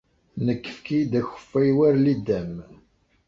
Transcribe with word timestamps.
Nekk 0.45 0.65
efk-iyi-d 0.71 1.13
akeffay 1.21 1.69
war 1.77 1.95
lidam. 2.03 2.53